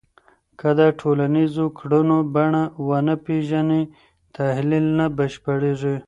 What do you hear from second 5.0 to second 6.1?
بشپړېږي